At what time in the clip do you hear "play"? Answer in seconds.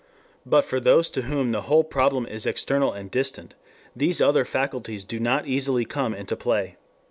6.35-6.77